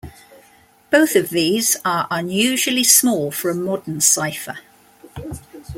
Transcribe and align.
Both 0.89 1.15
of 1.15 1.29
these 1.29 1.77
are 1.85 2.07
unusually 2.09 2.83
small 2.83 3.29
for 3.29 3.51
a 3.51 3.55
modern 3.55 4.01
cipher. 4.01 4.57